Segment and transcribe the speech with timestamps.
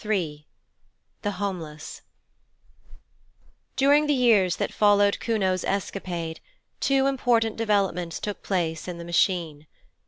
[0.03, 0.47] III
[1.21, 2.01] THE HOMELESS
[3.75, 6.39] During the years that followed Kuno's escapade,
[6.79, 9.67] two important developments took place in the Machine.